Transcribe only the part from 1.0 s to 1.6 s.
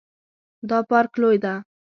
لوی ده